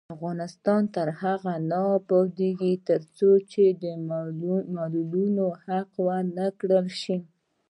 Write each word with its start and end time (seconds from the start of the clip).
افغانستان 0.15 0.81
تر 0.95 1.07
هغو 1.21 1.53
نه 1.69 1.79
ابادیږي، 1.99 2.73
ترڅو 2.87 3.29
د 3.83 3.85
معلولینو 4.75 5.47
حقونه 5.63 6.43
ورکړل 6.47 6.83
نشي. 6.93 7.17